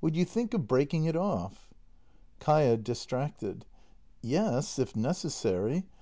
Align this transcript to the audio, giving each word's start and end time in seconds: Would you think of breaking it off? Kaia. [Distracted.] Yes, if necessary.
Would 0.00 0.16
you 0.16 0.24
think 0.24 0.54
of 0.54 0.66
breaking 0.66 1.04
it 1.04 1.16
off? 1.16 1.68
Kaia. 2.40 2.82
[Distracted.] 2.82 3.66
Yes, 4.22 4.78
if 4.78 4.96
necessary. 4.96 5.84